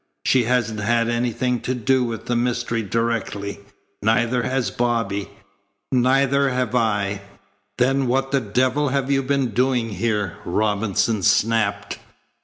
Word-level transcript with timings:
She 0.25 0.45
hasn't 0.45 0.79
had 0.79 1.09
anything 1.09 1.59
to 1.59 1.75
do 1.75 2.03
with 2.03 2.25
the 2.25 2.35
mystery 2.35 2.81
directly. 2.81 3.59
Neither 4.01 4.41
has 4.41 4.71
Bobby. 4.71 5.29
Neither 5.91 6.49
have 6.49 6.73
I." 6.73 7.21
"Then 7.77 8.07
what 8.07 8.31
the 8.31 8.41
devil 8.41 8.89
have 8.89 9.11
you 9.11 9.21
been 9.21 9.49
doing 9.49 9.89
here?" 9.89 10.37
Robinson 10.43 11.21
snapped. 11.21 11.99